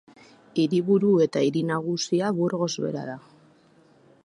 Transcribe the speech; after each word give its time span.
Hiriburu 0.61 1.11
eta 1.25 1.43
hiri 1.49 1.61
nagusia 1.73 2.33
Burgos 2.39 2.73
bera 2.87 3.07
da. 3.13 3.21